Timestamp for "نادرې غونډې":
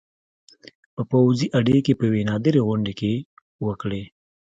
2.29-2.93